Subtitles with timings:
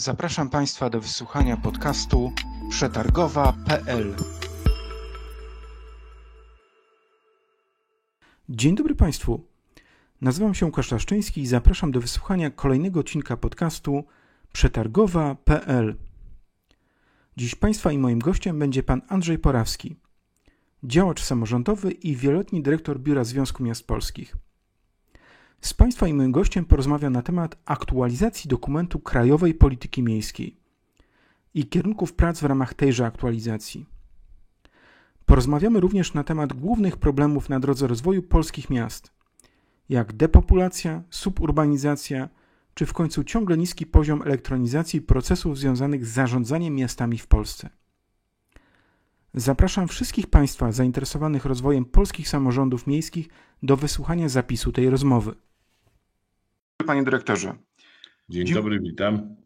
[0.00, 2.32] Zapraszam Państwa do wysłuchania podcastu
[2.70, 4.14] przetargowa.pl.
[8.48, 9.44] Dzień dobry Państwu.
[10.20, 14.04] Nazywam się Łukasz Laszczyński i zapraszam do wysłuchania kolejnego odcinka podcastu
[14.52, 15.96] przetargowa.pl.
[17.36, 19.96] Dziś Państwa i moim gościem będzie Pan Andrzej Porawski,
[20.82, 24.36] działacz samorządowy i wieloletni dyrektor Biura Związku Miast Polskich.
[25.60, 30.56] Z Państwa i moim gościem porozmawia na temat aktualizacji dokumentu Krajowej Polityki Miejskiej
[31.54, 33.86] i kierunków prac w ramach tejże aktualizacji.
[35.26, 39.12] Porozmawiamy również na temat głównych problemów na drodze rozwoju polskich miast,
[39.88, 42.28] jak depopulacja, suburbanizacja,
[42.74, 47.70] czy w końcu ciągle niski poziom elektronizacji procesów związanych z zarządzaniem miastami w Polsce.
[49.34, 53.28] Zapraszam wszystkich Państwa zainteresowanych rozwojem polskich samorządów miejskich
[53.62, 55.34] do wysłuchania zapisu tej rozmowy.
[56.86, 57.54] Panie dyrektorze.
[58.28, 59.36] Dzień dobry, witam.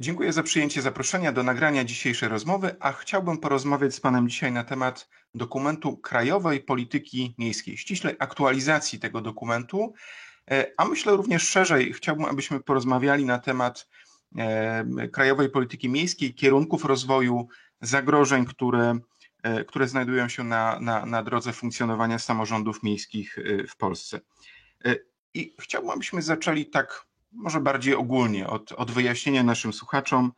[0.00, 4.64] Dziękuję za przyjęcie zaproszenia do nagrania dzisiejszej rozmowy, a chciałbym porozmawiać z Panem dzisiaj na
[4.64, 9.94] temat dokumentu Krajowej Polityki Miejskiej, ściślej aktualizacji tego dokumentu,
[10.50, 13.88] e, a myślę również szerzej, chciałbym, abyśmy porozmawiali na temat
[14.38, 17.48] e, Krajowej Polityki Miejskiej, kierunków rozwoju,
[17.80, 18.98] zagrożeń, które,
[19.42, 23.36] e, które znajdują się na, na, na drodze funkcjonowania samorządów miejskich
[23.68, 24.20] w Polsce.
[25.34, 30.32] I chciałbym, abyśmy zaczęli tak może bardziej ogólnie od, od wyjaśnienia naszym słuchaczom,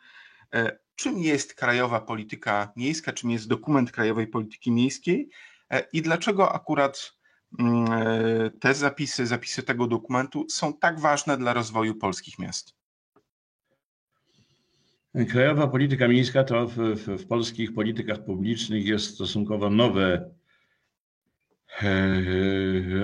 [0.54, 5.30] e, czym jest krajowa polityka miejska, czym jest dokument krajowej polityki miejskiej
[5.70, 7.12] e, i dlaczego akurat
[7.58, 12.74] mm, e, te zapisy, zapisy tego dokumentu są tak ważne dla rozwoju polskich miast.
[15.30, 20.30] Krajowa polityka miejska to w, w, w polskich politykach publicznych jest stosunkowo nowe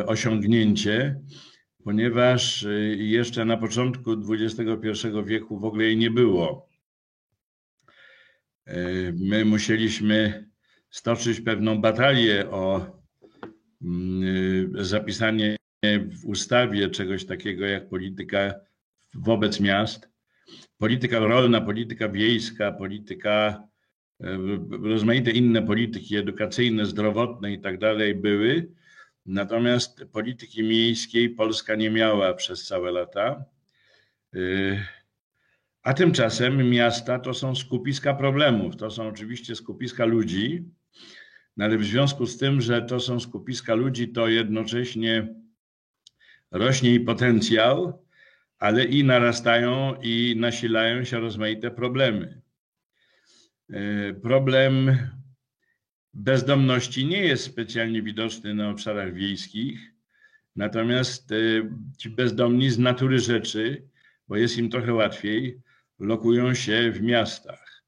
[0.07, 1.21] osiągnięcie
[1.85, 6.69] ponieważ y, jeszcze na początku XXI wieku w ogóle jej nie było.
[8.69, 10.49] Y, my musieliśmy
[10.91, 12.87] stoczyć pewną batalię o
[13.83, 14.23] mm,
[14.77, 15.57] y, zapisanie
[16.23, 18.55] w ustawie czegoś takiego jak polityka
[19.15, 20.11] wobec miast.
[20.79, 23.63] Polityka rolna, polityka wiejska, polityka,
[24.83, 28.73] rozmaite inne polityki edukacyjne, zdrowotne i tak dalej były
[29.31, 33.45] Natomiast polityki miejskiej Polska nie miała przez całe lata.
[34.35, 34.81] Y,
[35.83, 40.65] a tymczasem miasta to są skupiska problemów, to są oczywiście skupiska ludzi,
[41.57, 45.35] no ale w związku z tym, że to są skupiska ludzi, to jednocześnie
[46.51, 48.07] rośnie i potencjał,
[48.59, 52.41] ale i narastają i nasilają się rozmaite problemy.
[53.71, 54.99] Y, problem
[56.15, 59.95] bezdomności nie jest specjalnie widoczny na obszarach wiejskich,
[60.57, 61.37] natomiast e,
[61.99, 63.89] ci bezdomni z natury rzeczy,
[64.29, 65.61] bo jest im trochę łatwiej,
[65.99, 67.85] lokują się w miastach.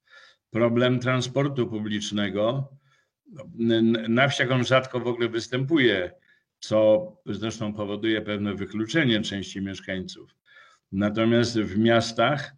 [0.51, 2.69] Problem transportu publicznego,
[4.09, 6.13] na wsiach on rzadko w ogóle występuje,
[6.61, 10.35] co zresztą powoduje pewne wykluczenie części mieszkańców.
[10.93, 12.53] Natomiast w miastach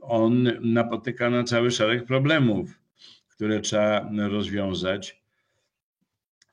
[0.00, 2.80] on napotyka na cały szereg problemów
[3.34, 5.24] które trzeba rozwiązać.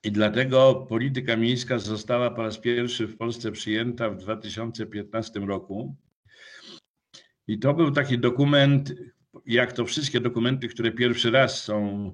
[0.04, 5.96] I dlatego polityka miejska została po raz pierwszy w Polsce przyjęta w 2015 roku.
[7.48, 8.94] I to był taki dokument,
[9.46, 12.12] jak to wszystkie dokumenty, które pierwszy raz są,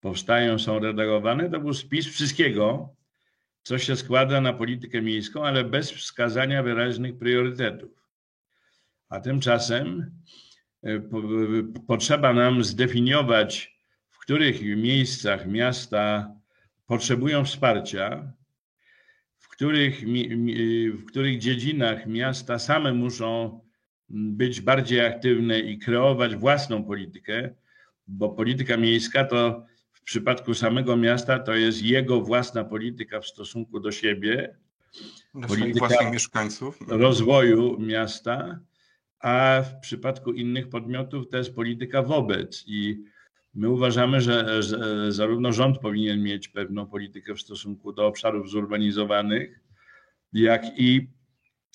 [0.00, 2.94] powstają, są redagowane, to był spis wszystkiego,
[3.62, 7.90] co się składa na politykę miejską, ale bez wskazania wyraźnych priorytetów.
[9.08, 10.10] A tymczasem
[10.82, 11.00] e,
[11.86, 13.75] potrzeba nam zdefiniować
[14.26, 16.34] których miejscach miasta
[16.86, 18.32] potrzebują wsparcia,
[19.38, 20.04] w których,
[20.98, 23.60] w których dziedzinach miasta same muszą
[24.08, 27.54] być bardziej aktywne i kreować własną politykę,
[28.06, 33.80] bo polityka miejska to w przypadku samego miasta to jest jego własna polityka w stosunku
[33.80, 34.56] do siebie,
[35.34, 38.60] do polityka własnych mieszkańców, rozwoju miasta,
[39.20, 43.04] a w przypadku innych podmiotów to jest polityka wobec i
[43.56, 49.60] My uważamy, że, że zarówno rząd powinien mieć pewną politykę w stosunku do obszarów zurbanizowanych,
[50.32, 51.08] jak i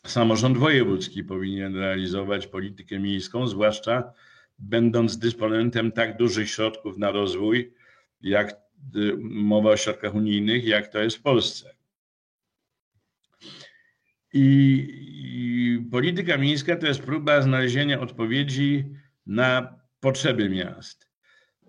[0.05, 4.13] samorząd wojewódzki powinien realizować politykę miejską, zwłaszcza
[4.59, 7.73] będąc dysponentem tak dużych środków na rozwój,
[8.21, 8.51] jak
[8.95, 11.75] y, mowa o środkach unijnych, jak to jest w Polsce.
[14.33, 18.85] I, I, polityka miejska to jest próba znalezienia odpowiedzi
[19.25, 21.10] na potrzeby miast.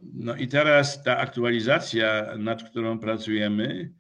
[0.03, 3.93] No i teraz ta aktualizacja, nad którą pracujemy,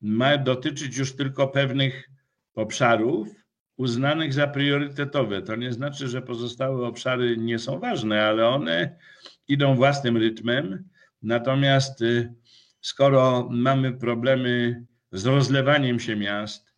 [0.00, 2.10] ma dotyczyć już tylko pewnych
[2.54, 3.28] obszarów,
[3.76, 5.42] uznanych za priorytetowe.
[5.42, 8.98] To nie znaczy, że pozostałe obszary nie są ważne, ale one
[9.48, 10.88] idą własnym rytmem.
[11.22, 12.34] Natomiast y,
[12.80, 16.74] skoro mamy problemy z rozlewaniem się miast,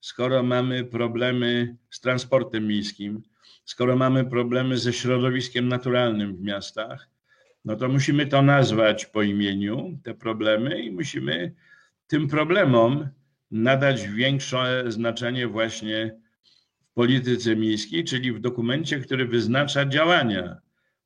[0.00, 3.22] skoro mamy problemy z transportem miejskim,
[3.64, 7.08] skoro mamy problemy ze środowiskiem naturalnym w miastach,
[7.68, 11.54] no to musimy to nazwać po imieniu, te problemy, i musimy
[12.06, 13.08] tym problemom
[13.50, 16.20] nadać większe znaczenie właśnie
[16.80, 20.56] w polityce miejskiej, czyli w dokumencie, który wyznacza działania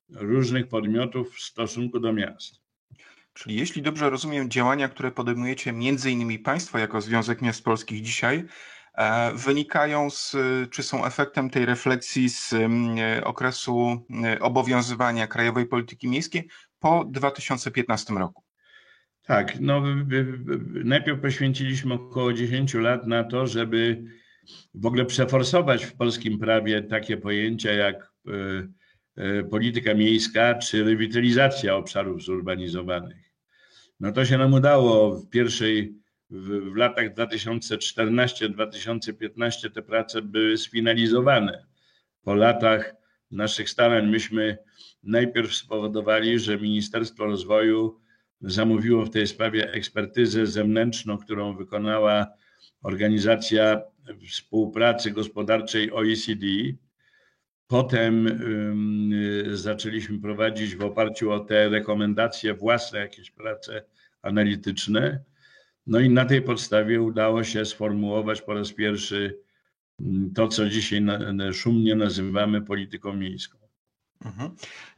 [0.09, 2.61] różnych podmiotów w stosunku do miast.
[3.33, 8.43] Czyli jeśli dobrze rozumiem, działania, które podejmujecie między innymi Państwo jako Związek Miast Polskich dzisiaj,
[9.35, 10.35] wynikają z,
[10.71, 12.53] czy są efektem tej refleksji z
[13.23, 14.05] okresu
[14.39, 16.47] obowiązywania krajowej polityki miejskiej
[16.79, 18.43] po 2015 roku?
[19.23, 19.83] Tak, no
[20.83, 24.03] najpierw poświęciliśmy około 10 lat na to, żeby
[24.73, 28.31] w ogóle przeforsować w polskim prawie takie pojęcia jak e,
[29.15, 33.33] e, polityka miejska czy rewitalizacja obszarów zurbanizowanych.
[33.99, 35.95] No to się nam udało w pierwszej,
[36.33, 41.65] w, w latach 2014-2015 te prace były sfinalizowane.
[42.23, 42.95] Po latach
[43.31, 44.57] naszych starań myśmy
[45.03, 47.99] najpierw spowodowali, że Ministerstwo Rozwoju
[48.41, 52.27] zamówiło w tej sprawie ekspertyzę zewnętrzną, którą wykonała
[52.83, 53.81] Organizacja
[54.29, 56.45] Współpracy Gospodarczej OECD.
[57.67, 58.39] Potem
[59.53, 63.85] zaczęliśmy prowadzić w oparciu o te rekomendacje własne jakieś prace
[64.21, 65.23] analityczne.
[65.87, 69.39] No i na tej podstawie udało się sformułować po raz pierwszy
[70.35, 71.05] to, co dzisiaj
[71.53, 73.57] szumnie nazywamy polityką miejską.
[74.25, 74.51] Mhm.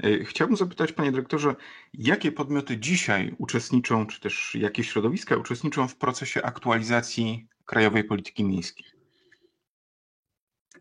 [0.04, 1.56] E, chciałbym zapytać, panie dyrektorze,
[1.94, 8.86] jakie podmioty dzisiaj uczestniczą, czy też jakie środowiska uczestniczą w procesie aktualizacji krajowej polityki miejskiej?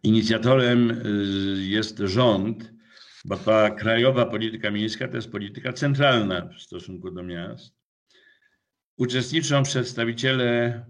[0.03, 2.73] Inicjatorem y, jest rząd,
[3.25, 7.84] bo ta krajowa polityka miejska to jest polityka centralna w stosunku do miast.
[8.97, 10.87] Uczestniczą przedstawiciele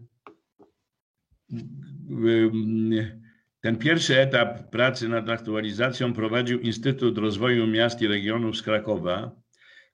[3.61, 9.33] ten pierwszy etap pracy nad aktualizacją prowadził Instytut Rozwoju Miast i Regionów z Krakowa,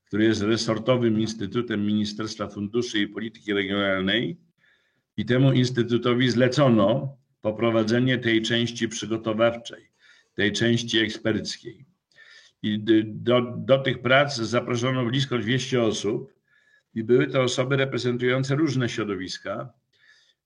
[0.04, 4.40] który jest resortowym instytutem Ministerstwa Funduszy i Polityki Regionalnej.
[5.16, 9.90] I temu instytutowi zlecono poprowadzenie tej części przygotowawczej,
[10.34, 11.86] tej części eksperckiej.
[12.62, 16.39] I do, do tych prac zaproszono blisko 200 osób,
[16.94, 19.72] i były to osoby reprezentujące różne środowiska.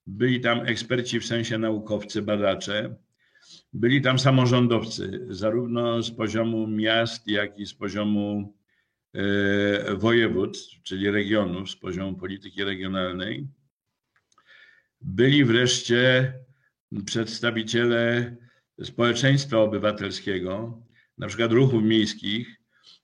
[0.06, 2.96] Byli tam eksperci w sensie naukowcy, badacze,
[3.72, 8.54] byli tam samorządowcy, zarówno z poziomu miast, jak i z poziomu
[9.14, 13.48] e, województw, czyli regionów, z poziomu polityki regionalnej.
[15.00, 16.32] Byli wreszcie
[17.06, 18.36] przedstawiciele
[18.82, 20.82] społeczeństwa obywatelskiego,
[21.18, 22.60] na przykład ruchów miejskich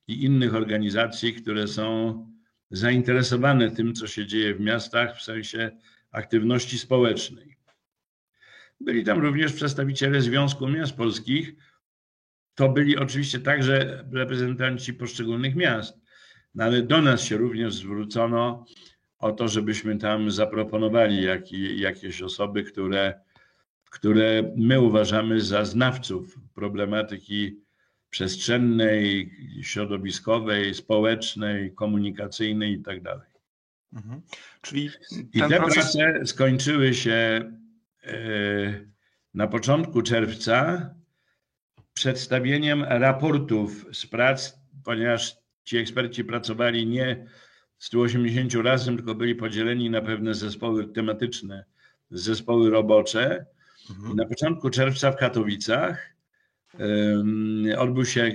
[0.08, 2.29] i innych organizacji, które są
[2.70, 5.70] zainteresowane tym, co się dzieje w miastach w sensie
[6.10, 7.56] aktywności społecznej.
[8.80, 11.54] Byli tam również przedstawiciele Związku Miast Polskich.
[12.54, 16.00] To byli oczywiście także reprezentanci poszczególnych miast,
[16.54, 18.64] no ale do nas się również zwrócono
[19.18, 23.20] o to, żebyśmy tam zaproponowali jak, jakieś osoby, które,
[23.90, 27.60] które my uważamy za znawców problematyki
[28.10, 29.30] przestrzennej,
[29.62, 33.02] środowiskowej, społecznej, komunikacyjnej itd.
[33.02, 33.30] Tak
[33.92, 34.20] mhm.
[34.62, 34.90] Czyli
[35.32, 35.74] I te proces...
[35.74, 37.44] prace skończyły się
[38.04, 38.14] E,
[39.34, 40.90] na początku czerwca
[41.92, 47.26] przedstawieniem raportów z prac, ponieważ ci eksperci pracowali nie
[47.78, 51.64] 180 razem, tylko byli podzieleni na pewne zespoły tematyczne,
[52.10, 53.46] zespoły robocze.
[53.90, 54.16] Mhm.
[54.16, 56.09] Na początku czerwca w Katowicach
[57.78, 58.32] odbył się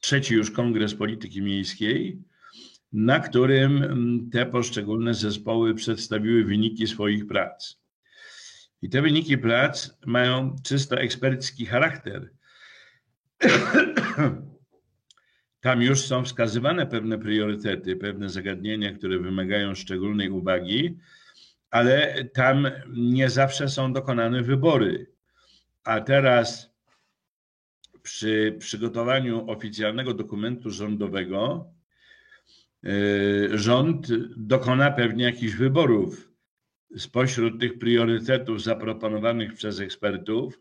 [0.00, 2.22] trzeci już Kongres Polityki Miejskiej,
[2.92, 7.78] na którym te poszczególne zespoły przedstawiły wyniki swoich prac.
[8.82, 12.30] I te wyniki prac mają czysto ekspercki charakter.
[15.60, 20.98] Tam już są wskazywane pewne priorytety, pewne zagadnienia, które wymagają szczególnej uwagi,
[21.70, 25.10] ale tam nie zawsze są dokonane wybory.
[25.84, 26.74] A teraz
[28.08, 31.70] przy przygotowaniu oficjalnego dokumentu rządowego
[32.84, 36.32] y, rząd dokona pewnie jakichś wyborów
[36.96, 40.60] spośród tych priorytetów zaproponowanych przez ekspertów,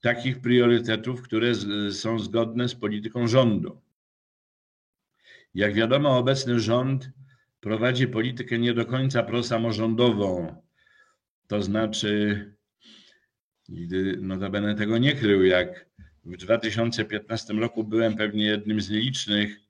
[0.00, 1.52] takich priorytetów, które
[1.90, 3.80] są zgodne z polityką rządu.
[5.54, 7.10] Jak wiadomo, obecny rząd
[7.60, 10.56] prowadzi politykę nie do końca prosamorządową,
[11.46, 12.44] to znaczy
[14.20, 15.86] notabene tego nie krył, jak
[16.26, 19.60] w 2015 roku byłem pewnie jednym z nielicznych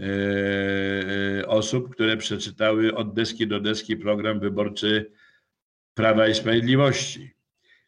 [0.00, 5.12] e, osób, które przeczytały od deski do deski program wyborczy
[5.94, 7.34] Prawa i Sprawiedliwości.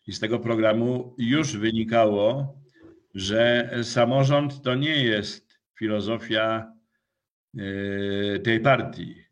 [0.07, 2.55] I z tego programu już wynikało,
[3.15, 6.73] że samorząd to nie jest filozofia
[7.59, 9.25] e, tej partii.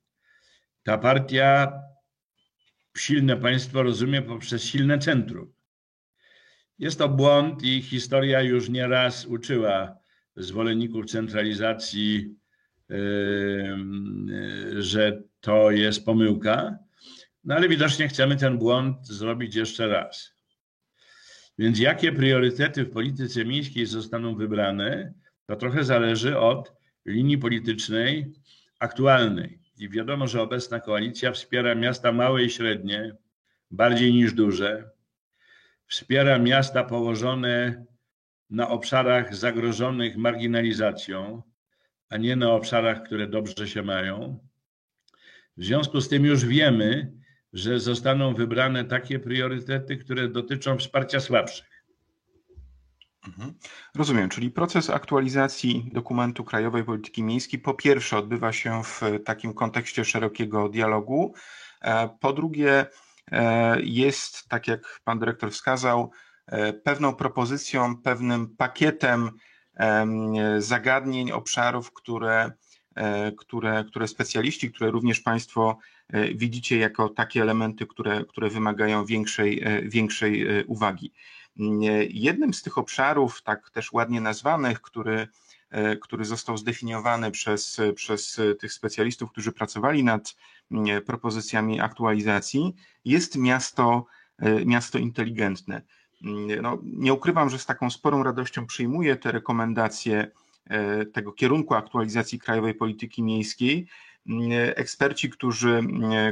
[0.82, 1.72] Ta partia
[2.96, 5.52] silne państwo rozumie poprzez silne centrum.
[6.78, 9.96] Jest to błąd i historia już nieraz uczyła
[10.36, 12.34] zwolenników centralizacji,
[14.78, 16.78] że to jest pomyłka,
[17.44, 20.34] no ale widocznie chcemy ten błąd zrobić jeszcze raz.
[21.58, 25.14] Więc jakie priorytety w polityce miejskiej zostaną wybrane,
[25.46, 26.72] to trochę zależy od
[27.06, 28.32] linii politycznej
[28.78, 29.58] aktualnej.
[29.78, 33.16] I wiadomo, że obecna koalicja wspiera miasta małe i średnie
[33.70, 34.93] bardziej niż duże.
[35.86, 37.84] Wspiera miasta położone
[38.50, 41.42] na obszarach zagrożonych marginalizacją,
[42.08, 44.38] a nie na obszarach, które dobrze się mają.
[45.56, 47.12] W związku z tym już wiemy,
[47.52, 51.74] że zostaną wybrane takie priorytety, które dotyczą wsparcia słabszych.
[53.26, 53.54] Mhm.
[53.94, 60.04] Rozumiem, czyli proces aktualizacji dokumentu Krajowej Polityki Miejskiej po pierwsze odbywa się w takim kontekście
[60.04, 61.34] szerokiego dialogu,
[61.80, 62.86] e, po drugie
[63.82, 66.10] jest, tak jak pan dyrektor wskazał,
[66.46, 69.30] e, pewną propozycją, pewnym pakietem
[70.58, 72.52] zagadnień, obszarów, które,
[73.38, 75.78] które, które specjaliści, które również Państwo
[76.34, 81.12] widzicie jako takie elementy, które, które wymagają większej, większej uwagi.
[82.08, 85.28] Jednym z tych obszarów, tak też ładnie nazwanych, który,
[85.70, 90.36] e, który został zdefiniowany przez, przez tych specjalistów, którzy pracowali nad
[91.06, 94.06] propozycjami aktualizacji, jest miasto,
[94.38, 95.82] e, miasto inteligentne.
[96.62, 100.30] No, nie ukrywam, że z taką sporą radością przyjmuję te rekomendacje
[100.66, 103.86] e, tego kierunku aktualizacji krajowej polityki miejskiej,
[104.76, 105.80] Eksperci, którzy,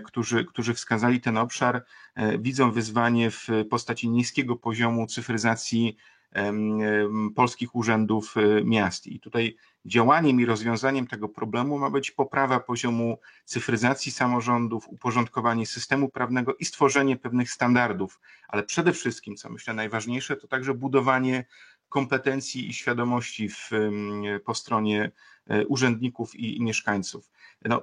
[0.04, 1.84] którzy, którzy wskazali ten obszar,
[2.14, 5.96] e, widzą wyzwanie w postaci niskiego poziomu cyfryzacji
[7.34, 9.06] polskich urzędów e, miast.
[9.06, 16.08] I tutaj działaniem i rozwiązaniem tego problemu ma być poprawa poziomu cyfryzacji samorządów, uporządkowanie systemu
[16.08, 21.44] prawnego i stworzenie pewnych standardów, ale przede wszystkim, co myślę najważniejsze, to także budowanie
[21.88, 23.70] kompetencji i świadomości w,
[24.44, 25.12] po stronie
[25.46, 27.30] e, urzędników i, i mieszkańców.
[27.64, 27.82] No,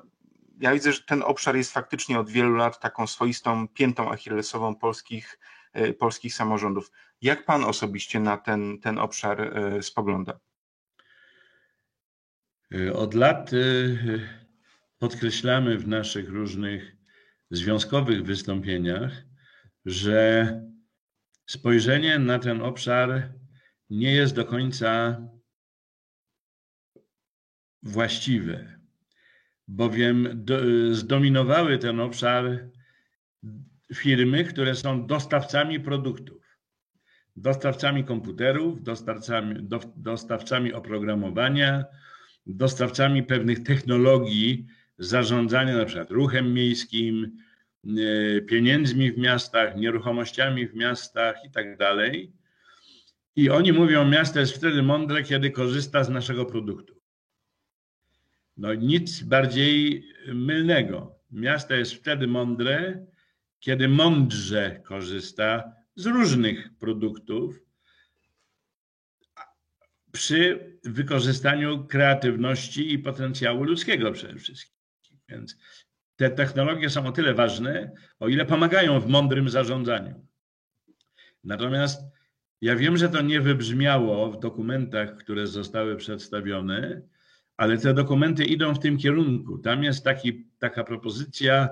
[0.59, 5.39] ja widzę, że ten obszar jest faktycznie od wielu lat taką swoistą piętą achillesową polskich,
[5.73, 6.91] e, polskich samorządów.
[7.21, 10.39] Jak pan osobiście na ten, ten obszar e, spogląda?
[12.93, 13.51] Od lat
[14.97, 16.95] podkreślamy w naszych różnych
[17.51, 19.11] związkowych wystąpieniach,
[19.85, 20.53] że
[21.45, 23.33] spojrzenie na ten obszar
[23.89, 25.21] nie jest do końca
[27.83, 28.79] właściwe,
[29.67, 30.59] bowiem do,
[30.95, 32.69] zdominowały ten obszar
[33.95, 36.57] firmy, które są dostawcami produktów,
[37.35, 41.85] dostawcami komputerów, dostawcami, do, dostawcami oprogramowania,
[42.55, 44.65] dostawcami pewnych technologii
[44.97, 47.37] zarządzania na przykład ruchem miejskim,
[47.85, 52.31] e, pieniędzmi w miastach, nieruchomościami w miastach i tak dalej.
[53.35, 56.99] I oni mówią, miasto jest wtedy mądre, kiedy korzysta z naszego produktu.
[58.57, 60.03] No nic bardziej
[60.33, 61.15] mylnego.
[61.31, 63.05] Miasto jest wtedy mądre,
[63.59, 67.68] kiedy mądrze korzysta z różnych produktów
[70.11, 74.75] przy wykorzystaniu kreatywności i potencjału ludzkiego przede wszystkim.
[75.29, 75.57] Więc
[76.15, 80.25] te technologie są o tyle ważne, o ile pomagają w mądrym zarządzaniu.
[81.43, 82.01] Natomiast
[82.61, 87.01] ja wiem, że to nie wybrzmiało w dokumentach, które zostały przedstawione,
[87.57, 89.57] ale te dokumenty idą w tym kierunku.
[89.57, 91.69] Tam jest taki, taka propozycja,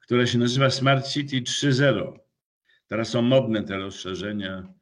[0.00, 2.18] która się nazywa Smart City 3.0.
[2.86, 4.74] Teraz są modne te rozszerzenia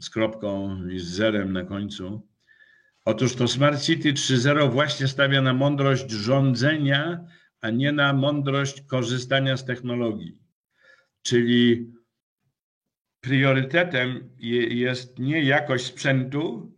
[0.00, 2.29] z kropką i z zerem na końcu.
[3.04, 7.24] Otóż to Smart City 3.0 właśnie stawia na mądrość rządzenia,
[7.60, 10.38] a nie na mądrość korzystania z technologii.
[11.22, 11.92] Czyli
[13.20, 16.74] priorytetem jest nie jakość sprzętu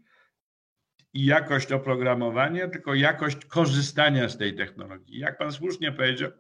[1.15, 5.19] i jakość oprogramowania, tylko jakość korzystania z tej technologii.
[5.19, 6.31] Jak pan słusznie powiedział,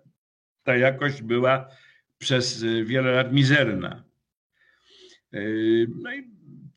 [0.63, 1.69] ta jakość była
[2.19, 4.05] przez wiele lat mizerna.
[5.33, 6.23] Yy, no i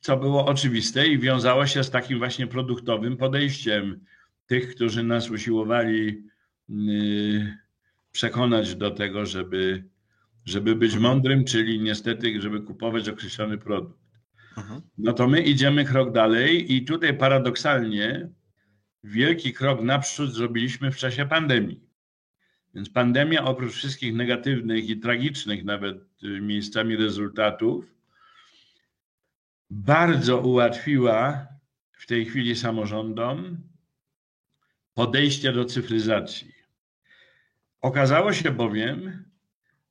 [0.06, 4.04] co było oczywiste i wiązało się z takim właśnie produktowym podejściem
[4.46, 6.24] tych, którzy nas usiłowali
[6.68, 7.56] yy,
[8.12, 9.84] przekonać do tego, żeby
[10.44, 13.98] żeby być mądrym, czyli niestety, żeby kupować określony produkt.
[14.56, 14.80] Mhm.
[14.98, 18.28] No to my idziemy krok dalej i tutaj paradoksalnie
[19.04, 21.80] wielki krok naprzód zrobiliśmy w czasie pandemii.
[22.74, 27.95] Więc pandemia oprócz wszystkich negatywnych i tragicznych nawet y, miejscami rezultatów
[29.70, 31.46] bardzo ułatwiła
[31.92, 33.58] w tej chwili samorządom
[34.94, 36.52] podejście do cyfryzacji.
[37.80, 39.24] Okazało się bowiem,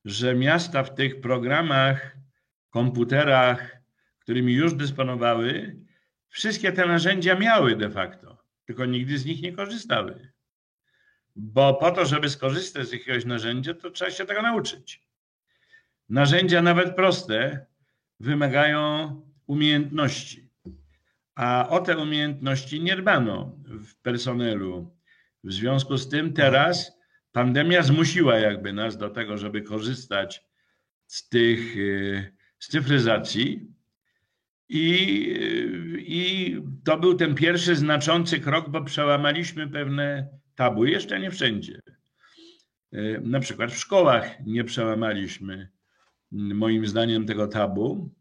[0.06, 2.18] że miasta w tych programach,
[2.70, 3.78] komputerach,
[4.20, 5.76] którymi już dysponowały,
[6.30, 10.32] wszystkie te narzędzia miały de facto, tylko nigdy z nich nie korzystały.
[11.36, 15.02] Bo po to, żeby skorzystać z jakiegoś narzędzia, to trzeba się tego nauczyć.
[16.10, 17.66] Narzędzia, nawet proste,
[18.20, 20.50] wymagają umiejętności.
[21.36, 24.96] A o te umiejętności nie dbano w personelu.
[25.44, 26.92] W związku z tym teraz
[27.32, 30.44] pandemia zmusiła jakby nas do tego, żeby korzystać
[31.08, 33.76] z tych, y, z cyfryzacji.
[34.70, 34.94] I,
[35.42, 41.82] y, I to był ten pierwszy znaczący krok, bo przełamaliśmy pewne tabu, jeszcze nie wszędzie.
[42.94, 45.70] Y, na przykład w szkołach nie przełamaliśmy,
[46.32, 48.15] moim zdaniem, tego tabu.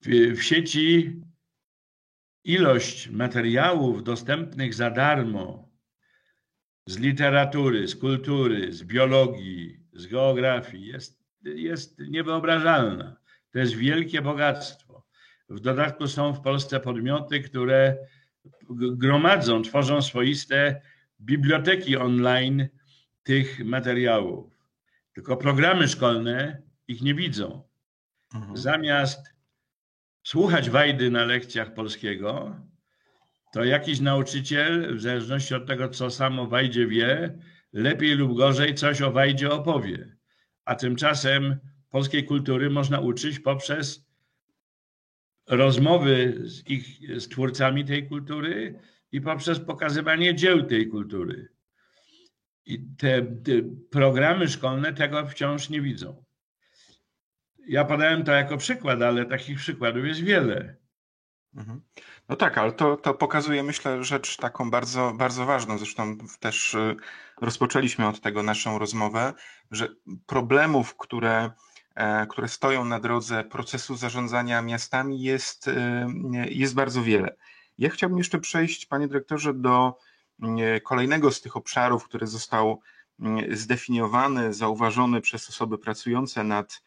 [0.00, 1.16] W, w sieci
[2.44, 5.68] ilość materiałów dostępnych za darmo
[6.86, 13.16] z literatury, z kultury, z biologii, z geografii jest, jest niewyobrażalna.
[13.50, 15.06] To jest wielkie bogactwo.
[15.48, 17.96] W dodatku są w Polsce podmioty, które
[18.70, 20.80] gromadzą, tworzą swoiste
[21.20, 22.68] biblioteki online
[23.22, 24.58] tych materiałów.
[25.12, 27.62] Tylko programy szkolne ich nie widzą.
[28.34, 28.56] Mhm.
[28.56, 29.37] Zamiast
[30.28, 32.56] słuchać Wajdy na lekcjach polskiego,
[33.52, 37.38] to jakiś nauczyciel, w zależności od tego, co sam o Wajdzie wie,
[37.72, 40.16] lepiej lub gorzej coś o Wajdzie opowie.
[40.64, 41.56] A tymczasem
[41.90, 44.08] polskiej kultury można uczyć poprzez
[45.46, 48.80] rozmowy z ich z twórcami tej kultury
[49.12, 51.48] i poprzez pokazywanie dzieł tej kultury.
[52.66, 53.52] I te, te
[53.90, 56.27] programy szkolne tego wciąż nie widzą.
[57.68, 60.76] Ja podałem to jako przykład, ale takich przykładów jest wiele.
[61.56, 61.80] Mhm.
[62.28, 65.78] No tak, ale to, to pokazuje, myślę, rzecz taką bardzo, bardzo ważną.
[65.78, 66.96] Zresztą też y,
[67.40, 69.32] rozpoczęliśmy od tego naszą rozmowę,
[69.70, 69.88] że
[70.26, 71.50] problemów, które,
[71.94, 75.74] e, które stoją na drodze procesu zarządzania miastami, jest, y,
[76.50, 77.36] jest bardzo wiele.
[77.78, 79.98] Ja chciałbym jeszcze przejść, panie dyrektorze, do
[80.76, 82.80] y, kolejnego z tych obszarów, który został
[83.50, 86.82] zdefiniowany, zauważony przez osoby pracujące nad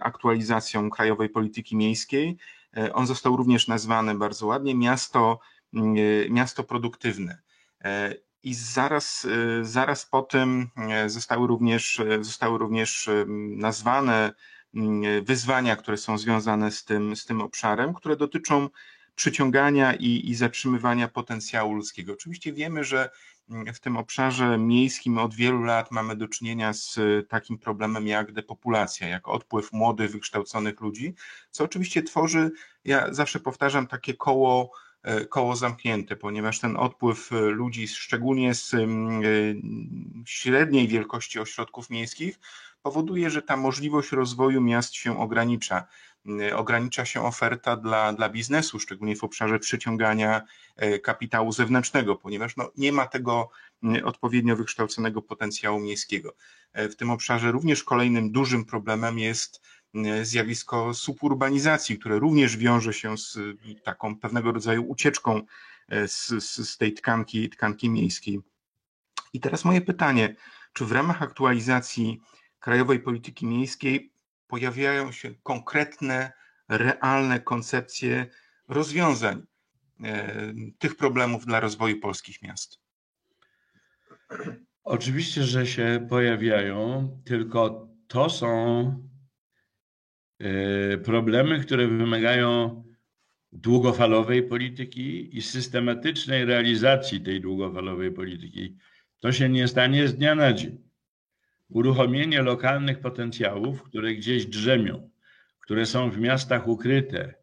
[0.00, 2.38] aktualizacją krajowej polityki miejskiej
[2.76, 5.40] E, on został również nazwany bardzo ładnie miasto,
[5.74, 7.38] mm, e, miasto produktywne.
[7.84, 9.26] E, I zaraz,
[9.62, 10.70] zaraz po tym
[11.06, 13.10] zostały również, zostały również
[13.56, 14.32] nazwane
[14.74, 18.68] mm, wyzwania, które są związane z tym, z tym obszarem, które dotyczą
[19.14, 22.12] przyciągania i, i zatrzymywania potencjału ludzkiego.
[22.12, 23.10] Oczywiście wiemy, że
[23.74, 29.08] w tym obszarze miejskim od wielu lat mamy do czynienia z takim problemem jak depopulacja,
[29.08, 31.14] jak odpływ młodych, wykształconych ludzi,
[31.50, 32.50] co oczywiście tworzy,
[32.84, 38.74] ja zawsze powtarzam, takie koło, e, koło zamknięte, ponieważ ten odpływ ludzi, szczególnie z
[40.26, 42.38] średniej wielkości ośrodków miejskich,
[42.82, 45.86] powoduje, że ta możliwość rozwoju miast się ogranicza.
[46.26, 50.42] Y, ogranicza się oferta dla, dla biznesu, szczególnie w obszarze przyciągania
[50.76, 53.50] e, kapitału zewnętrznego, ponieważ no, nie ma tego
[53.96, 56.34] y, odpowiednio wykształconego potencjału miejskiego.
[56.72, 59.60] E, w tym obszarze również kolejnym dużym problemem jest
[59.94, 63.38] y, zjawisko suburbanizacji, które również wiąże się z
[63.84, 65.42] taką pewnego rodzaju ucieczką
[65.88, 68.40] e, z, z, z tej tkanki, tkanki miejskiej.
[69.32, 70.36] I teraz moje pytanie,
[70.72, 72.20] czy w ramach aktualizacji
[72.60, 74.11] krajowej polityki miejskiej
[74.52, 76.32] pojawiają się konkretne,
[76.68, 78.26] realne koncepcje
[78.68, 79.42] rozwiązań
[80.04, 82.80] e, tych problemów dla rozwoju polskich miast?
[84.84, 88.48] Oczywiście, że się pojawiają, tylko to są
[90.38, 92.84] e, problemy, które wymagają
[93.52, 98.76] długofalowej polityki i systematycznej realizacji tej długofalowej polityki.
[99.20, 100.91] To się nie stanie z dnia na dzień
[101.72, 105.10] uruchomienie lokalnych potencjałów, które gdzieś drzemią,
[105.60, 107.34] które są w miastach ukryte,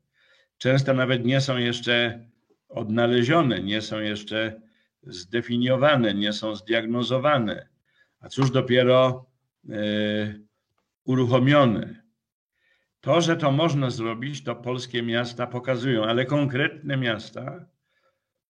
[0.57, 2.25] często nawet nie są jeszcze
[2.69, 4.61] odnalezione, nie są jeszcze
[5.03, 7.67] zdefiniowane, nie są zdiagnozowane,
[8.19, 9.25] a cóż dopiero
[9.69, 10.33] e,
[11.03, 12.03] uruchomione.
[13.01, 17.65] To, że to można zrobić, to polskie miasta pokazują, ale konkretne miasta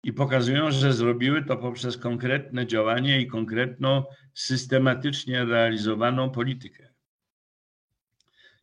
[0.03, 6.89] i pokazują, że zrobiły to poprzez konkretne działanie i konkretną, systematycznie realizowaną politykę.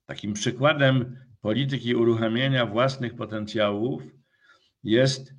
[0.07, 4.03] Takim przykładem polityki uruchamiania własnych potencjałów
[4.85, 5.35] jest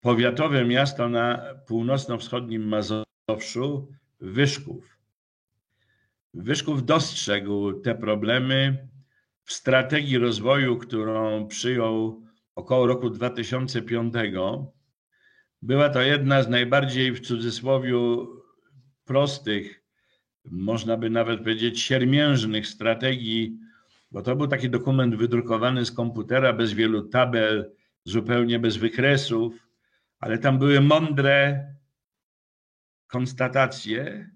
[0.00, 3.88] powiatowe miasto na północno-wschodnim Mazowszu,
[4.20, 4.98] Wyszków.
[6.34, 8.88] Wyszków dostrzegł te problemy
[9.44, 12.22] w strategii rozwoju, którą przyjął
[12.54, 14.14] około roku 2005.
[15.62, 17.94] Była to jedna z najbardziej w cudzysłowie
[19.04, 19.82] prostych,
[20.44, 23.58] można by nawet powiedzieć siermiężnych strategii,
[24.10, 27.72] bo to był taki dokument wydrukowany z komputera, bez wielu tabel,
[28.04, 29.68] zupełnie bez wykresów,
[30.20, 31.66] ale tam były mądre
[33.06, 34.30] konstatacje,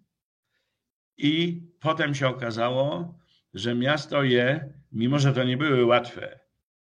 [1.23, 3.15] i potem się okazało,
[3.55, 6.41] że miasto je, mimo że to nie były łatwe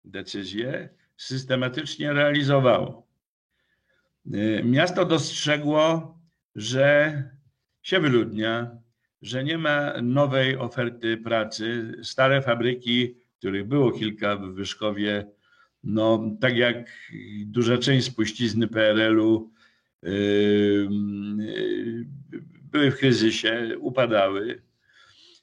[0.06, 3.03] decyzje, systematycznie realizowało.
[4.28, 6.18] Y, miasto dostrzegło,
[6.56, 7.24] że
[7.82, 8.78] się wyludnia,
[9.22, 11.92] że nie ma nowej oferty pracy.
[12.04, 15.32] Stare fabryki, których było kilka w Wyszkowie,
[15.84, 16.90] no tak jak
[17.46, 19.52] duża część spuścizny PRL-u,
[20.04, 20.12] yy,
[21.38, 22.06] yy,
[22.72, 24.62] były w kryzysie, upadały.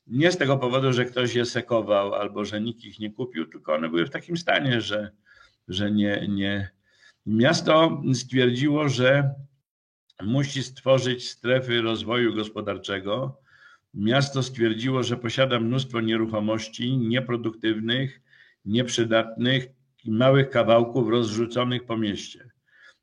[0.07, 3.75] Nie z tego powodu, że ktoś je sekował albo że nikt ich nie kupił, tylko
[3.75, 5.11] one były w takim stanie, że,
[5.69, 6.71] że nie, nie.
[7.26, 9.35] Miasto stwierdziło, że
[10.22, 13.40] musi stworzyć strefy rozwoju gospodarczego.
[13.94, 18.20] Miasto stwierdziło, że posiada mnóstwo nieruchomości nieproduktywnych,
[18.64, 19.66] nieprzydatnych
[20.04, 22.50] i małych kawałków rozrzuconych po mieście.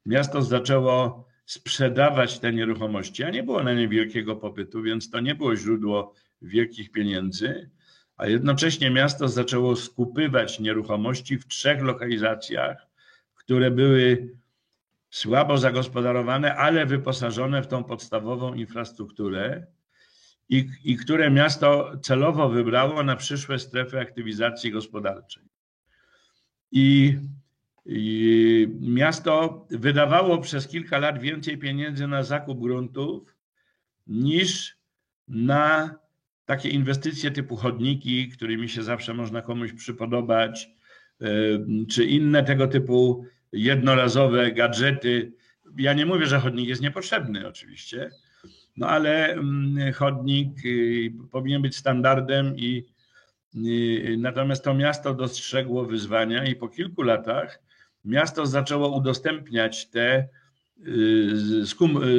[0.05, 5.35] Miasto zaczęło sprzedawać te nieruchomości, a nie było na nie wielkiego popytu, więc to nie
[5.35, 7.69] było źródło wielkich pieniędzy,
[8.17, 12.86] a jednocześnie miasto zaczęło skupywać nieruchomości w trzech lokalizacjach,
[13.47, 14.35] które były
[15.09, 19.65] słabo zagospodarowane, ale wyposażone w tą podstawową infrastrukturę
[20.49, 25.43] i, i które miasto celowo wybrało na przyszłe strefy aktywizacji gospodarczej.
[26.71, 27.17] I
[27.89, 33.35] i miasto wydawało przez kilka lat więcej pieniędzy na zakup gruntów
[34.07, 34.77] niż
[35.27, 35.95] na
[36.45, 40.69] takie inwestycje typu chodniki, którymi się zawsze można komuś przypodobać,
[41.89, 45.33] czy inne tego typu jednorazowe gadżety.
[45.77, 48.09] Ja nie mówię, że chodnik jest niepotrzebny, oczywiście,
[48.77, 52.85] no ale mm, chodnik y, powinien być standardem i
[54.17, 57.59] natomiast to miasto dostrzegło wyzwania i po kilku latach
[58.05, 60.27] miasto zaczęło udostępniać te
[60.77, 60.91] y,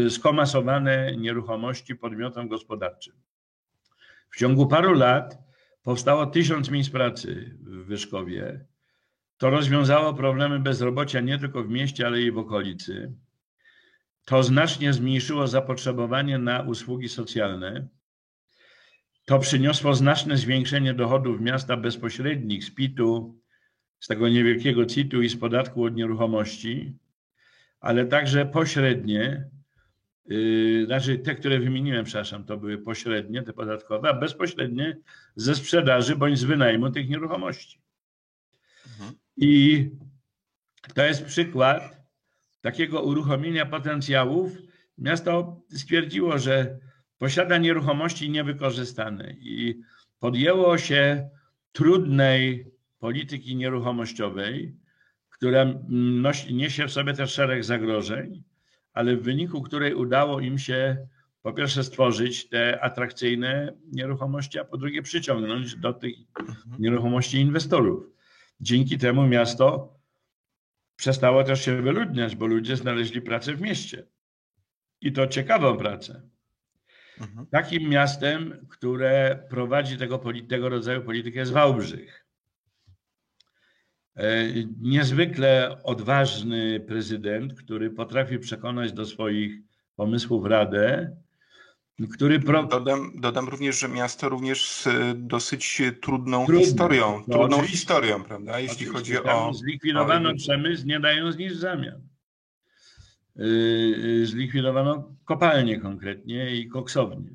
[0.06, 3.14] y, skomasowane nieruchomości podmiotom gospodarczym.
[4.30, 5.38] W ciągu paru lat
[5.82, 8.64] powstało tysiąc miejsc pracy w Wyszkowie.
[9.38, 13.12] To rozwiązało problemy bezrobocia nie tylko w mieście, ale i w okolicy.
[14.24, 17.88] To znacznie zmniejszyło zapotrzebowanie na usługi socjalne.
[19.24, 23.40] To przyniosło znaczne zwiększenie dochodów miasta bezpośrednich z PIT-u,
[24.00, 26.96] z tego niewielkiego CIT-u i z podatku od nieruchomości,
[27.80, 29.50] ale także pośrednie,
[30.26, 34.96] yy, znaczy te, które wymieniłem, przepraszam, to były pośrednie, te podatkowe, a bezpośrednie
[35.36, 37.80] ze sprzedaży bądź z wynajmu tych nieruchomości.
[39.40, 39.90] I
[40.94, 42.02] to jest przykład
[42.60, 44.52] takiego uruchomienia potencjałów.
[44.98, 46.78] Miasto stwierdziło, że
[47.18, 49.80] posiada nieruchomości niewykorzystane i
[50.18, 51.28] podjęło się
[51.72, 54.76] trudnej polityki nieruchomościowej,
[55.30, 58.42] która nosi, niesie w sobie też szereg zagrożeń,
[58.92, 61.06] ale w wyniku której udało im się
[61.42, 66.58] po pierwsze stworzyć te atrakcyjne nieruchomości, a po drugie przyciągnąć do tych mhm.
[66.78, 68.17] nieruchomości inwestorów.
[68.60, 69.98] Dzięki temu miasto
[70.96, 74.06] przestało też się wyludniać, bo ludzie znaleźli pracę w mieście.
[75.00, 76.22] I to ciekawą pracę.
[77.20, 77.46] Mhm.
[77.46, 82.26] Takim miastem, które prowadzi tego, tego rodzaju politykę jest Wałbrzych.
[84.16, 84.44] E,
[84.80, 89.60] niezwykle odważny prezydent, który potrafi przekonać do swoich
[89.96, 91.16] pomysłów Radę,
[92.06, 92.40] który.
[92.40, 92.62] Pro...
[92.62, 96.64] Dodam, dodam również, że miasto również z dosyć trudną Trudne.
[96.64, 97.22] historią.
[97.28, 97.76] No, trudną oczywiście.
[97.76, 98.60] historią, prawda?
[98.60, 99.54] Jeśli chodzi o.
[99.54, 100.34] Zlikwidowano o...
[100.34, 102.00] przemysł, nie dając nic w zamian.
[103.36, 107.30] Yy, zlikwidowano kopalnie konkretnie i koksownie.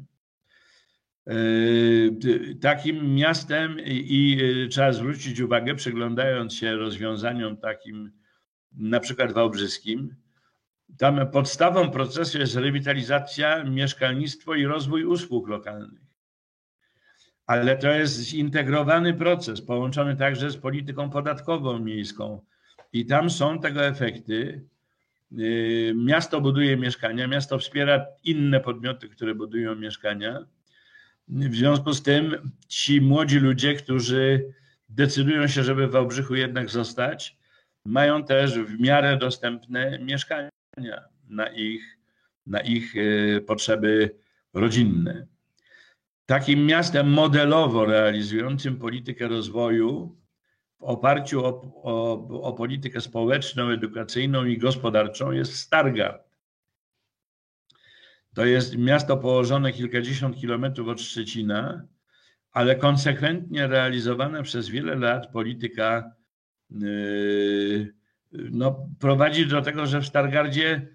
[1.27, 4.37] Yy, takim miastem i
[4.69, 8.11] trzeba zwrócić uwagę, przyglądając się rozwiązaniom takim
[8.71, 10.15] na przykład wałbrzyskim,
[10.97, 16.01] tam podstawą procesu jest rewitalizacja, mieszkalnictwo i rozwój usług lokalnych.
[17.45, 22.41] Ale to jest zintegrowany proces, połączony także z polityką podatkową miejską.
[22.93, 24.65] I tam są tego efekty.
[25.31, 30.45] Yy, miasto buduje mieszkania, miasto wspiera inne podmioty, które budują mieszkania
[31.27, 34.53] w związku z tym ci młodzi ludzie, którzy
[34.89, 37.37] decydują się, żeby w Wałbrzychu jednak zostać,
[37.85, 40.49] mają też w miarę dostępne mieszkania
[41.29, 41.83] na ich,
[42.45, 44.15] na ich e, potrzeby
[44.53, 45.27] rodzinne.
[46.25, 50.17] Takim miastem modelowo realizującym politykę rozwoju
[50.79, 56.23] w oparciu o, o, o politykę społeczną, edukacyjną i gospodarczą jest Stargard.
[58.33, 61.87] To jest miasto położone kilkadziesiąt kilometrów od Szczecina,
[62.51, 66.11] ale konsekwentnie realizowana przez wiele lat polityka
[66.69, 67.93] yy,
[68.33, 70.87] no, prowadzi do tego, że w Stargardzie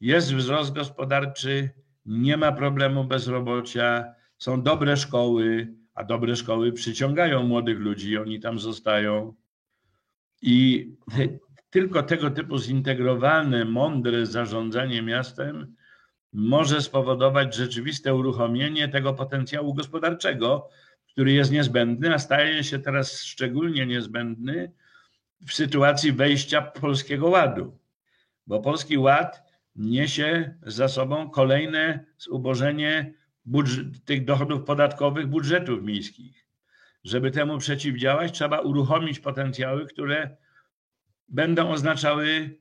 [0.00, 1.70] jest wzrost gospodarczy,
[2.06, 8.58] nie ma problemu bezrobocia, są dobre szkoły, a dobre szkoły przyciągają młodych ludzi, oni tam
[8.58, 9.34] zostają.
[10.42, 10.90] I
[11.70, 15.76] tylko tego typu zintegrowane, mądre zarządzanie miastem
[16.32, 20.68] może spowodować rzeczywiste uruchomienie tego potencjału gospodarczego,
[21.12, 24.72] który jest niezbędny, a staje się teraz szczególnie niezbędny
[25.46, 27.78] w sytuacji wejścia Polskiego Ładu.
[28.46, 29.42] Bo Polski Ład
[29.76, 33.14] niesie za sobą kolejne zubożenie
[34.04, 36.46] tych dochodów podatkowych budżetów miejskich.
[37.04, 40.36] Żeby temu przeciwdziałać, trzeba uruchomić potencjały, które
[41.28, 42.58] będą oznaczały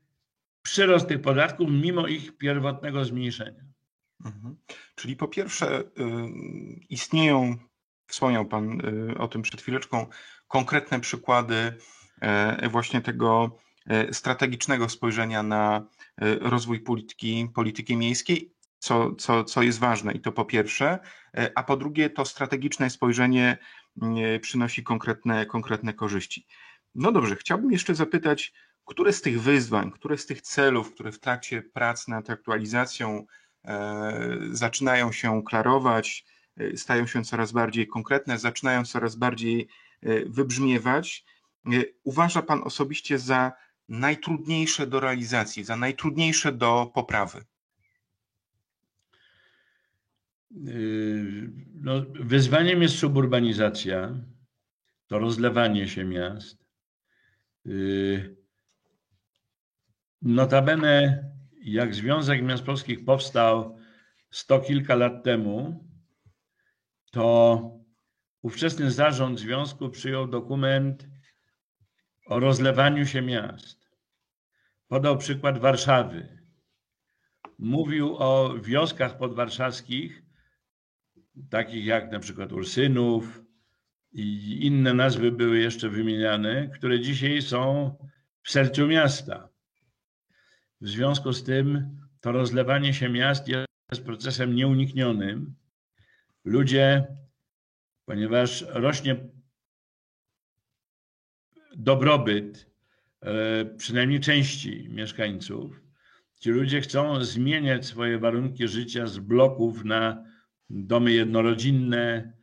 [0.61, 3.63] przyrost tych podatków mimo ich pierwotnego zmniejszenia.
[4.25, 4.55] Mhm.
[4.95, 5.83] Czyli po pierwsze, y,
[6.89, 7.55] istnieją,
[8.07, 10.07] wspomniał Pan y, o tym przed chwileczką,
[10.47, 11.73] konkretne przykłady
[12.69, 19.79] właśnie tego e, strategicznego spojrzenia na e, rozwój polityki, polityki miejskiej, co, co, co jest
[19.79, 20.99] ważne i to po pierwsze,
[21.55, 23.57] a po drugie to strategiczne spojrzenie
[24.41, 26.47] przynosi konkretne, konkretne korzyści.
[26.95, 28.53] No dobrze, chciałbym jeszcze zapytać,
[28.85, 33.25] które z tych wyzwań, które z tych celów, które w trakcie prac nad aktualizacją
[33.65, 36.25] e, zaczynają się klarować,
[36.57, 39.67] e, stają się coraz bardziej konkretne, zaczynają coraz bardziej
[40.01, 41.25] e, wybrzmiewać,
[42.03, 43.51] uważa Pan osobiście za
[43.89, 47.43] najtrudniejsze do realizacji, za najtrudniejsze do poprawy?
[51.73, 54.15] No, wyzwaniem jest suburbanizacja,
[55.07, 56.65] to rozlewanie się miast.
[60.21, 61.23] Notabene,
[61.61, 63.77] jak Związek Miast Polskich powstał
[64.31, 65.85] sto kilka lat temu,
[67.11, 67.61] to
[68.41, 71.07] ówczesny zarząd związku przyjął dokument
[72.25, 73.89] o rozlewaniu się miast.
[74.87, 76.37] Podał przykład Warszawy.
[77.59, 80.23] Mówił o wioskach podwarszawskich,
[81.49, 83.43] takich jak na przykład Ursynów
[84.11, 87.95] i inne nazwy były jeszcze wymieniane, które dzisiaj są
[88.43, 89.49] w sercu miasta.
[90.81, 95.55] W związku z tym to rozlewanie się miast jest procesem nieuniknionym.
[96.45, 97.07] Ludzie,
[98.05, 99.15] ponieważ rośnie
[101.75, 102.69] dobrobyt
[103.21, 105.81] e, przynajmniej części mieszkańców,
[106.39, 110.23] ci ludzie chcą zmieniać swoje warunki życia z bloków na
[110.69, 112.33] domy jednorodzinne,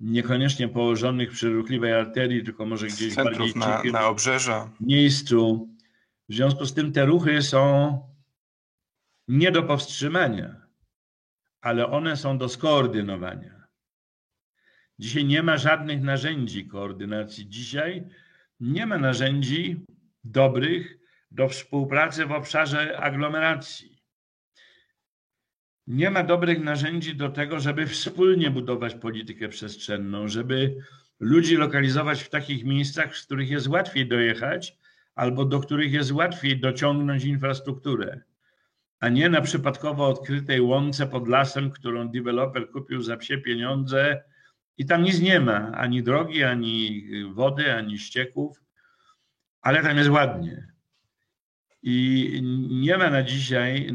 [0.00, 4.70] niekoniecznie położonych przy ruchliwej arterii, tylko może gdzieś bardziej na, na obrzeża.
[4.80, 5.68] miejscu.
[6.28, 7.98] W związku z tym te ruchy są
[9.28, 10.66] nie do powstrzymania,
[11.60, 13.64] ale one są do skoordynowania.
[14.98, 17.48] Dzisiaj nie ma żadnych narzędzi koordynacji.
[17.48, 18.04] Dzisiaj
[18.60, 19.84] nie ma narzędzi
[20.24, 20.98] dobrych
[21.30, 24.02] do współpracy w obszarze aglomeracji.
[25.86, 30.76] Nie ma dobrych narzędzi do tego, żeby wspólnie budować politykę przestrzenną, żeby
[31.20, 34.78] ludzi lokalizować w takich miejscach, z których jest łatwiej dojechać,
[35.14, 38.20] albo do których jest łatwiej dociągnąć infrastrukturę,
[39.00, 44.22] a nie na przypadkowo odkrytej łące pod lasem, którą deweloper kupił za psie pieniądze
[44.78, 48.62] i tam nic nie ma, ani drogi, ani wody, ani ścieków,
[49.60, 50.72] ale tam jest ładnie.
[51.82, 53.90] I nie ma na dzisiaj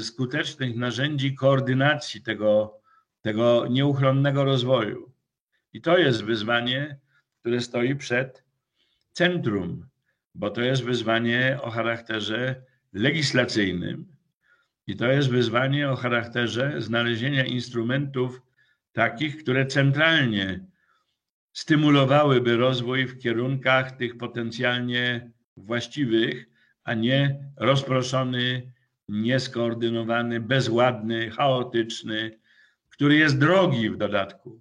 [0.00, 2.80] skutecznych narzędzi koordynacji tego,
[3.20, 5.12] tego nieuchronnego rozwoju.
[5.72, 6.98] I to jest wyzwanie,
[7.40, 8.44] które stoi przed
[9.12, 9.86] centrum
[10.34, 14.06] bo to jest wyzwanie o charakterze legislacyjnym
[14.86, 18.42] i to jest wyzwanie o charakterze znalezienia instrumentów
[18.94, 20.60] takich, które centralnie
[21.52, 26.46] stymulowałyby rozwój w kierunkach tych potencjalnie właściwych,
[26.84, 28.72] a nie rozproszony,
[29.08, 32.38] nieskoordynowany, bezładny, chaotyczny,
[32.88, 34.60] który jest drogi w dodatku,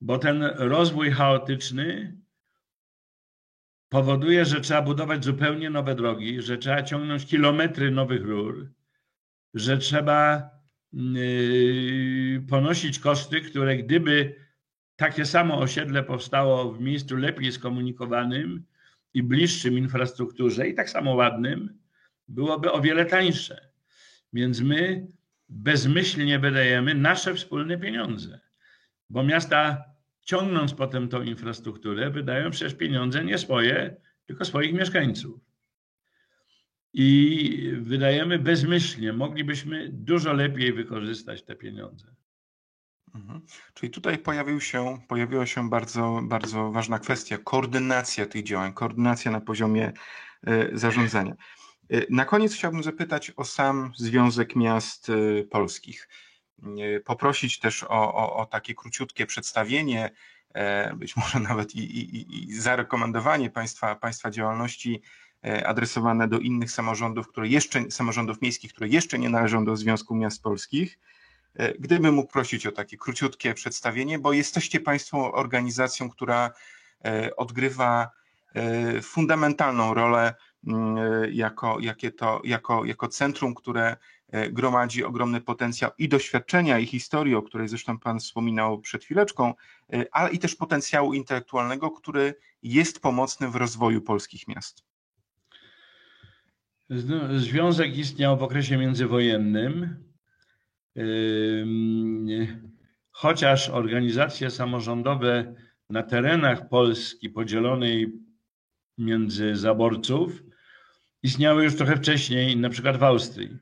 [0.00, 2.16] bo ten rozwój chaotyczny
[3.88, 8.72] powoduje, że trzeba budować zupełnie nowe drogi, że trzeba ciągnąć kilometry nowych rur,
[9.54, 10.50] że trzeba
[12.48, 14.34] ponosić koszty, które gdyby
[14.96, 18.64] takie samo osiedle powstało w miejscu lepiej skomunikowanym
[19.14, 21.78] i bliższym infrastrukturze i tak samo ładnym,
[22.28, 23.68] byłoby o wiele tańsze.
[24.32, 25.06] Więc my
[25.48, 28.40] bezmyślnie wydajemy nasze wspólne pieniądze,
[29.10, 29.84] bo miasta
[30.22, 35.51] ciągnąc potem tą infrastrukturę, wydają przecież pieniądze nie swoje, tylko swoich mieszkańców.
[36.94, 39.12] I wydajemy bezmyślnie.
[39.12, 42.14] Moglibyśmy dużo lepiej wykorzystać te pieniądze.
[43.14, 43.40] Mhm.
[43.74, 49.40] Czyli tutaj pojawił się, pojawiła się bardzo, bardzo ważna kwestia koordynacja tych działań, koordynacja na
[49.40, 49.92] poziomie
[50.46, 51.34] e, zarządzania.
[51.90, 56.08] E, na koniec chciałbym zapytać o sam Związek Miast e, Polskich.
[57.04, 60.10] Poprosić też o, o, o takie króciutkie przedstawienie,
[60.96, 65.02] być może nawet i, i, i zarekomendowanie państwa, państwa działalności
[65.64, 70.42] adresowane do innych samorządów, które jeszcze, samorządów miejskich, które jeszcze nie należą do Związku Miast
[70.42, 70.98] Polskich
[71.54, 76.50] E, gdybym mógł prosić o takie króciutkie przedstawienie, bo jesteście Państwo organizacją, która
[77.04, 78.10] e, odgrywa
[78.54, 80.34] e, fundamentalną rolę
[80.66, 80.96] mm,
[81.32, 83.96] jako, jakie to, jako, jako centrum, które
[84.50, 89.54] gromadzi ogromny potencjał i doświadczenia, i historii, o której zresztą Pan wspominał przed chwileczką,
[90.12, 94.84] ale i też potencjału intelektualnego, który jest pomocny w rozwoju polskich miast.
[97.36, 99.96] Związek istniał w okresie międzywojennym
[103.10, 105.54] chociaż organizacje samorządowe
[105.90, 108.12] na terenach Polski podzielonej
[108.98, 110.42] między zaborców
[111.22, 113.58] istniały już trochę wcześniej, na przykład w Austrii.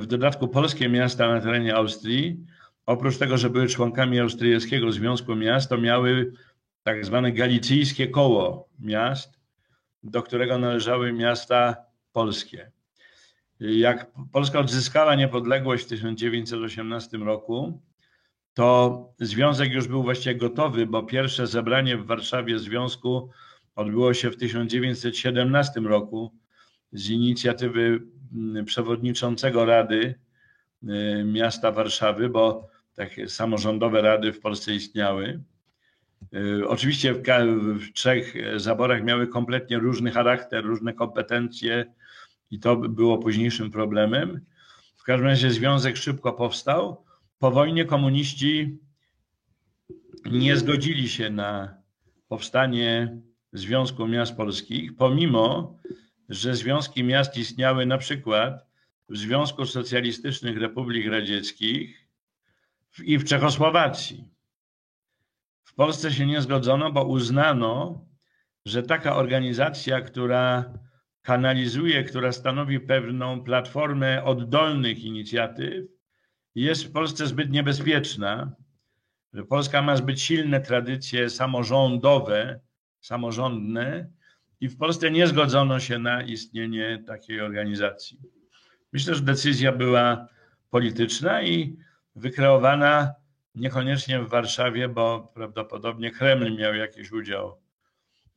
[0.00, 2.46] W dodatku polskie miasta na terenie Austrii,
[2.86, 6.32] oprócz tego, że były członkami Austriackiego Związku Miast, to miały
[6.82, 9.39] tak zwane galicyjskie koło miast,
[10.02, 11.76] do którego należały miasta
[12.12, 12.70] polskie.
[13.60, 17.80] Jak Polska odzyskała niepodległość w 1918 roku,
[18.54, 23.30] to związek już był właściwie gotowy, bo pierwsze zebranie w Warszawie związku
[23.74, 26.32] odbyło się w 1917 roku
[26.92, 30.14] z inicjatywy mm, przewodniczącego Rady
[30.82, 35.40] y, Miasta Warszawy, bo takie samorządowe rady w Polsce istniały.
[36.34, 41.94] Y, oczywiście w, trzech zaborach miały kompletnie różny charakter, różne kompetencje,
[42.50, 44.40] i to było późniejszym problemem.
[44.96, 47.04] W każdym razie związek szybko powstał.
[47.38, 48.78] Po wojnie komuniści
[50.30, 51.74] nie zgodzili się na
[52.28, 53.18] powstanie
[53.52, 55.78] Związku Miast Polskich, pomimo
[56.28, 58.66] że związki miast istniały na przykład
[59.08, 62.08] w Związku Socjalistycznych Republik Radzieckich
[63.04, 64.28] i w Czechosłowacji.
[65.70, 68.04] W Polsce się nie zgodzono, bo uznano,
[68.66, 70.72] że taka organizacja, która
[71.22, 75.84] kanalizuje, która stanowi pewną platformę oddolnych inicjatyw,
[76.54, 78.52] jest w Polsce zbyt niebezpieczna,
[79.48, 82.60] Polska ma zbyt silne tradycje samorządowe,
[83.00, 84.10] samorządne
[84.60, 88.18] i w Polsce nie zgodzono się na istnienie takiej organizacji.
[88.92, 90.26] Myślę, że decyzja była
[90.70, 91.76] polityczna i
[92.14, 93.19] wykreowana
[93.60, 97.60] niekoniecznie w Warszawie, bo prawdopodobnie Kreml miał jakiś udział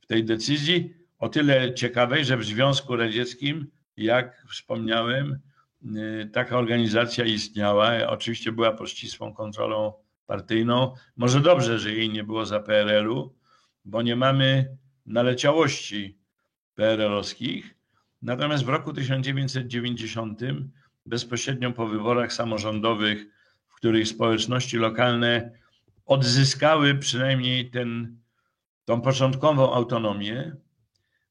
[0.01, 5.39] w tej decyzji o tyle ciekawej, że w Związku Radzieckim, jak wspomniałem,
[5.85, 8.07] y, taka organizacja istniała.
[8.07, 9.93] Oczywiście była pod ścisłą kontrolą
[10.25, 10.93] partyjną.
[11.17, 13.35] Może dobrze, że jej nie było za PRL-u,
[13.85, 16.17] bo nie mamy naleciałości
[16.75, 17.75] PRL-owskich.
[18.21, 20.41] Natomiast w roku 1990,
[21.05, 23.25] bezpośrednio po wyborach samorządowych,
[23.83, 25.51] których społeczności lokalne
[26.05, 28.17] odzyskały przynajmniej ten,
[28.85, 30.55] tą początkową autonomię,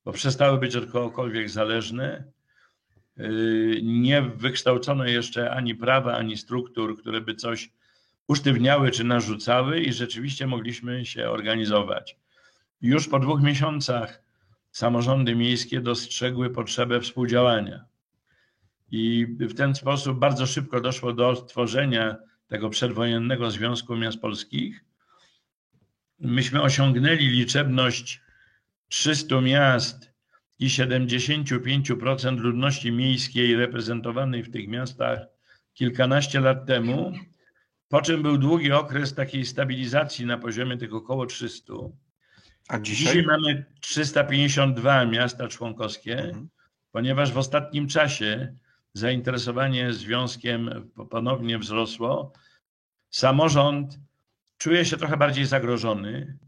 [0.04, 2.24] bo przestały być od kogokolwiek zależne.
[3.16, 7.70] Yy, nie wykształcono jeszcze ani prawa, ani struktur, które by coś
[8.28, 12.16] usztywniały czy narzucały, i rzeczywiście mogliśmy się organizować.
[12.82, 14.22] Już po dwóch miesiącach
[14.70, 17.84] samorządy miejskie dostrzegły potrzebę współdziałania.
[18.90, 24.84] I w ten sposób bardzo szybko doszło do stworzenia tego przedwojennego Związku Miast Polskich.
[26.18, 28.20] Myśmy osiągnęli liczebność
[28.88, 30.12] 300 miast
[30.59, 35.18] i 75% ludności miejskiej reprezentowanej w tych miastach
[35.74, 37.12] kilkanaście lat temu,
[37.88, 41.72] po czym był długi okres takiej stabilizacji na poziomie tych około 300.
[42.68, 43.07] A dzisiaj?
[43.07, 46.48] dzisiaj mamy 352 miasta członkowskie, mhm.
[46.90, 48.55] ponieważ w ostatnim czasie
[48.95, 52.32] zainteresowanie związkiem ponownie wzrosło.
[53.11, 53.99] Samorząd
[54.59, 56.38] czuje się trochę bardziej zagrożony.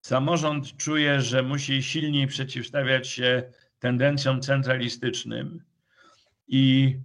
[0.00, 3.42] Samorząd czuje, że musi silniej przeciwstawiać się
[3.78, 5.64] tendencjom centralistycznym
[6.48, 6.96] i,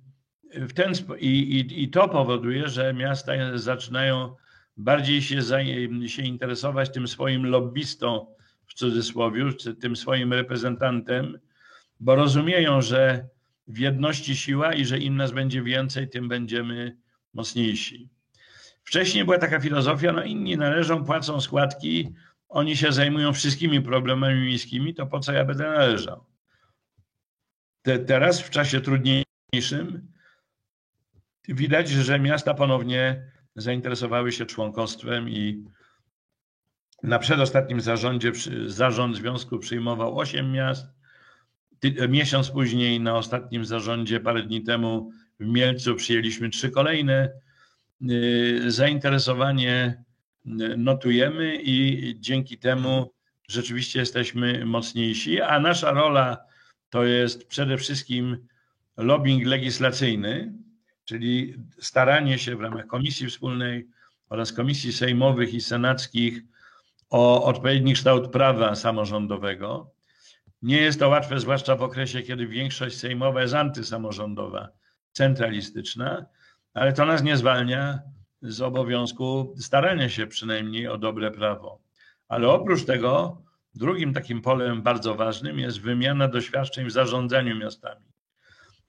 [0.53, 4.35] w ten, i, i, i to powoduje, że miasta zaczynają
[4.77, 5.41] bardziej się,
[6.07, 8.33] się interesować tym swoim lobbystą,
[8.67, 11.39] w cudzysłowie, czy tym swoim reprezentantem,
[11.99, 13.27] bo rozumieją, że
[13.67, 16.97] w jedności siła i że im nas będzie więcej, tym będziemy
[17.33, 18.09] mocniejsi.
[18.83, 22.13] Wcześniej była taka filozofia, no inni należą, płacą składki,
[22.49, 26.25] oni się zajmują wszystkimi problemami miejskimi, to po co ja będę należał?
[27.81, 30.13] Te, teraz w czasie trudniejszym
[31.47, 35.63] widać, że miasta ponownie zainteresowały się członkostwem i
[37.03, 38.31] na przedostatnim zarządzie
[38.65, 40.85] zarząd związku przyjmował 8 miast.
[42.09, 47.29] Miesiąc później na ostatnim zarządzie, parę dni temu w Mielcu przyjęliśmy trzy kolejne.
[48.11, 50.03] Y, zainteresowanie
[50.45, 53.13] y, notujemy i dzięki temu
[53.47, 56.37] rzeczywiście jesteśmy mocniejsi, a nasza rola
[56.89, 58.47] to jest przede wszystkim
[58.97, 60.53] lobbying legislacyjny,
[61.05, 63.87] czyli staranie się w ramach Komisji Wspólnej
[64.29, 66.41] oraz Komisji Sejmowych i Senackich
[67.09, 69.91] o odpowiedni kształt prawa samorządowego.
[70.63, 74.69] Nie jest to łatwe, zwłaszcza w okresie, kiedy większość sejmowa jest antysamorządowa,
[75.11, 76.25] centralistyczna,
[76.73, 77.99] ale to nas nie zwalnia
[78.41, 81.81] z obowiązku starania się przynajmniej o dobre prawo.
[82.27, 83.41] Ale oprócz tego,
[83.75, 88.05] drugim takim polem bardzo ważnym jest wymiana doświadczeń w zarządzaniu miastami.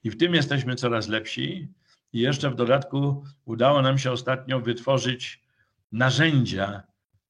[0.05, 1.69] I w tym jesteśmy coraz lepsi.
[2.13, 5.43] I jeszcze w dodatku udało nam się ostatnio wytworzyć
[5.93, 6.83] narzędzia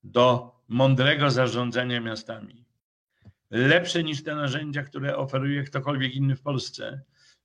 [0.02, 2.64] do mądrego zarządzania miastami.
[3.54, 7.00] Lepsze niż te narzędzia, które oferuje ktokolwiek inny w Polsce.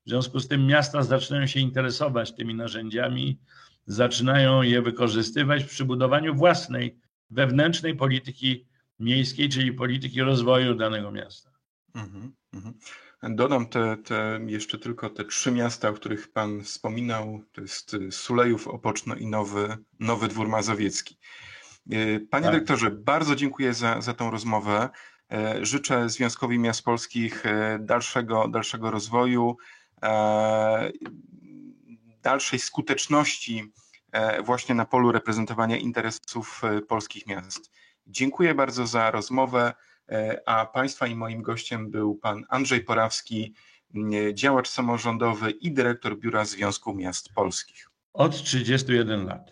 [0.05, 3.39] W związku z tym miasta zaczynają się interesować tymi narzędziami,
[3.85, 6.99] zaczynają je wykorzystywać przy budowaniu własnej,
[7.29, 8.67] wewnętrznej polityki
[8.99, 11.51] miejskiej, czyli polityki rozwoju danego miasta.
[11.95, 12.73] Mm -hmm.
[13.23, 17.41] Dodam te, te, jeszcze tylko te trzy miasta, o których Pan wspominał.
[17.51, 21.17] To jest Sulejów, Opoczno i Nowy, Nowy Dwór Mazowiecki.
[21.91, 22.53] E, panie tak.
[22.53, 24.89] dyrektorze, bardzo dziękuję za, za tą rozmowę.
[25.31, 29.57] E, życzę Związkowi Miast Polskich e, dalszego, dalszego rozwoju,
[32.21, 33.71] dalszej skuteczności
[34.43, 37.71] właśnie na polu reprezentowania interesów polskich miast.
[38.07, 39.73] Dziękuję bardzo za rozmowę.
[40.11, 43.53] E, a Państwa i moim gościem był Pan Andrzej Porawski,
[44.33, 47.89] działacz samorządowy i dyrektor Biura Związku Miast Polskich.
[48.13, 49.51] Od 31 lat.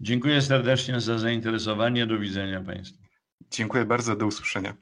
[0.00, 2.06] Dziękuję serdecznie za zainteresowanie.
[2.06, 3.02] Do widzenia Państwu.
[3.50, 4.16] Dziękuję bardzo.
[4.16, 4.76] Do usłyszenia.